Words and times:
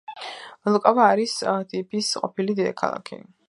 ლევუკა 0.69 0.93
არის 1.07 1.37
ფიჯის 1.73 2.13
ყოფილი 2.23 2.61
დედაქალაქი. 2.61 3.25